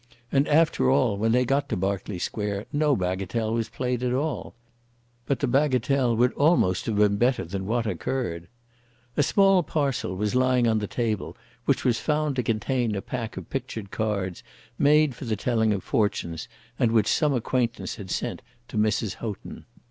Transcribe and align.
And, 0.31 0.47
after 0.47 0.89
all, 0.89 1.15
when 1.15 1.31
they 1.31 1.45
got 1.45 1.69
to 1.69 1.77
Berkeley 1.77 2.17
Square 2.17 2.65
no 2.73 2.95
bagatelle 2.95 3.53
was 3.53 3.69
played 3.69 4.01
at 4.01 4.13
all. 4.15 4.55
But 5.27 5.41
the 5.41 5.47
bagatelle 5.47 6.15
would 6.17 6.33
almost 6.33 6.87
have 6.87 6.95
been 6.95 7.17
better 7.17 7.45
than 7.45 7.67
what 7.67 7.85
occurred. 7.85 8.47
A 9.15 9.21
small 9.21 9.61
parcel 9.61 10.15
was 10.15 10.33
lying 10.33 10.67
on 10.67 10.79
the 10.79 10.87
table 10.87 11.37
which 11.65 11.85
was 11.85 11.99
found 11.99 12.35
to 12.37 12.41
contain 12.41 12.95
a 12.95 13.01
pack 13.03 13.37
of 13.37 13.51
pictured 13.51 13.91
cards 13.91 14.41
made 14.79 15.13
for 15.13 15.25
the 15.25 15.35
telling 15.35 15.71
of 15.71 15.83
fortunes, 15.83 16.47
and 16.79 16.91
which 16.91 17.05
some 17.05 17.33
acquaintance 17.35 17.97
had 17.97 18.09
sent 18.09 18.41
to 18.69 18.79
Mrs. 18.79 19.17
Houghton. 19.17 19.65